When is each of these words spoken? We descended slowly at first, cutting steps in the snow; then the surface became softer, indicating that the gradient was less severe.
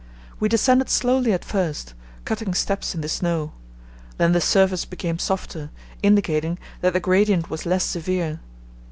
We 0.39 0.49
descended 0.49 0.89
slowly 0.89 1.31
at 1.31 1.45
first, 1.45 1.93
cutting 2.25 2.55
steps 2.55 2.95
in 2.95 3.01
the 3.01 3.07
snow; 3.07 3.51
then 4.17 4.31
the 4.31 4.41
surface 4.41 4.83
became 4.83 5.19
softer, 5.19 5.69
indicating 6.01 6.57
that 6.81 6.93
the 6.93 6.99
gradient 6.99 7.51
was 7.51 7.67
less 7.67 7.83
severe. 7.83 8.39